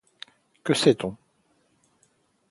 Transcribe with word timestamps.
Que 0.63 0.73
sait-on? 0.73 1.15